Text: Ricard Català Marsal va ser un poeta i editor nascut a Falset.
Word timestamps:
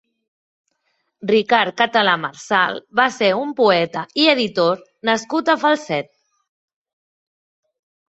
Ricard 1.31 1.75
Català 1.81 2.15
Marsal 2.23 2.81
va 3.01 3.07
ser 3.19 3.31
un 3.43 3.53
poeta 3.61 4.05
i 4.25 4.27
editor 4.35 4.85
nascut 5.13 5.57
a 5.57 5.61
Falset. 5.69 6.15